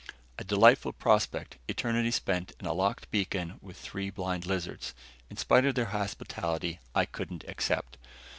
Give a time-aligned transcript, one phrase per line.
[0.39, 4.95] A delightful prospect, eternity spent in a locked beacon with three blind lizards.
[5.29, 7.99] In spite of their hospitality, I couldn't accept.